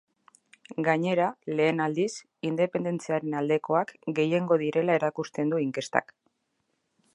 Gainera, 0.85 1.27
lehen 1.59 1.83
aldiz, 1.85 2.07
independentziaren 2.51 3.37
aldekoak 3.41 3.93
gehiengo 4.21 4.59
direla 4.65 4.99
erakusten 5.03 5.55
du 5.55 5.63
inkestak. 5.69 6.15